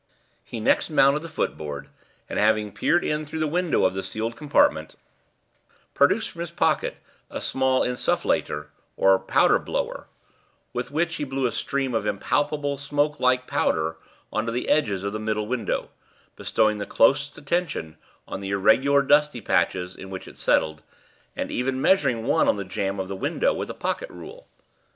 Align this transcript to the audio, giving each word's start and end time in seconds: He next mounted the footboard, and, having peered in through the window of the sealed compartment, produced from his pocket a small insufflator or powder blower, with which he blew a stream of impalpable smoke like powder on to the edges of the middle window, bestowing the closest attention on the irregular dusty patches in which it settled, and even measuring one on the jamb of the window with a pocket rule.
He 0.43 0.59
next 0.59 0.89
mounted 0.89 1.21
the 1.21 1.29
footboard, 1.29 1.87
and, 2.27 2.39
having 2.39 2.71
peered 2.71 3.05
in 3.05 3.23
through 3.23 3.37
the 3.37 3.45
window 3.45 3.85
of 3.85 3.93
the 3.93 4.01
sealed 4.01 4.35
compartment, 4.35 4.95
produced 5.93 6.31
from 6.31 6.41
his 6.41 6.49
pocket 6.49 6.97
a 7.29 7.39
small 7.39 7.83
insufflator 7.83 8.69
or 8.97 9.19
powder 9.19 9.59
blower, 9.59 10.07
with 10.73 10.89
which 10.89 11.17
he 11.17 11.23
blew 11.23 11.45
a 11.45 11.51
stream 11.51 11.93
of 11.93 12.07
impalpable 12.07 12.79
smoke 12.79 13.19
like 13.19 13.45
powder 13.45 13.95
on 14.33 14.47
to 14.47 14.51
the 14.51 14.69
edges 14.69 15.03
of 15.03 15.13
the 15.13 15.19
middle 15.19 15.45
window, 15.45 15.89
bestowing 16.35 16.79
the 16.79 16.87
closest 16.87 17.37
attention 17.37 17.95
on 18.27 18.41
the 18.41 18.49
irregular 18.49 19.03
dusty 19.03 19.39
patches 19.39 19.95
in 19.95 20.09
which 20.09 20.27
it 20.27 20.35
settled, 20.35 20.81
and 21.35 21.51
even 21.51 21.79
measuring 21.79 22.23
one 22.25 22.47
on 22.47 22.57
the 22.57 22.63
jamb 22.65 22.99
of 22.99 23.07
the 23.07 23.15
window 23.15 23.53
with 23.53 23.69
a 23.69 23.75
pocket 23.75 24.09
rule. 24.09 24.47